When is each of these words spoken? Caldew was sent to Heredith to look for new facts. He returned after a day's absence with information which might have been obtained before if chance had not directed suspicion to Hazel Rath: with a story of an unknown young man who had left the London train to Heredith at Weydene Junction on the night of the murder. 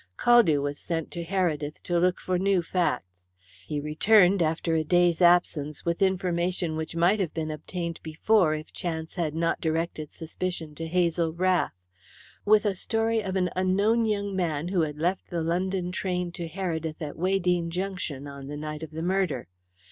Caldew 0.17 0.63
was 0.63 0.79
sent 0.79 1.11
to 1.11 1.23
Heredith 1.23 1.79
to 1.83 1.99
look 1.99 2.19
for 2.19 2.39
new 2.39 2.63
facts. 2.63 3.21
He 3.67 3.79
returned 3.79 4.41
after 4.41 4.73
a 4.73 4.83
day's 4.83 5.21
absence 5.21 5.85
with 5.85 6.01
information 6.01 6.75
which 6.75 6.95
might 6.95 7.19
have 7.19 7.35
been 7.35 7.51
obtained 7.51 7.99
before 8.01 8.55
if 8.55 8.73
chance 8.73 9.13
had 9.13 9.35
not 9.35 9.61
directed 9.61 10.11
suspicion 10.11 10.73
to 10.73 10.87
Hazel 10.87 11.33
Rath: 11.33 11.75
with 12.45 12.65
a 12.65 12.73
story 12.73 13.21
of 13.21 13.35
an 13.35 13.51
unknown 13.55 14.05
young 14.05 14.35
man 14.35 14.69
who 14.69 14.81
had 14.81 14.97
left 14.97 15.29
the 15.29 15.43
London 15.43 15.91
train 15.91 16.31
to 16.31 16.47
Heredith 16.49 16.99
at 16.99 17.15
Weydene 17.15 17.69
Junction 17.69 18.25
on 18.25 18.47
the 18.47 18.57
night 18.57 18.81
of 18.81 18.89
the 18.89 19.03
murder. 19.03 19.49